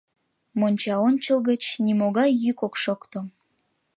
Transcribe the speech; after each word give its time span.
Мончаончыл 0.59 1.37
гыч 1.49 1.63
нимогай 1.85 2.29
йӱк 2.41 2.59
ок 2.67 2.73
шокто. 2.83 3.19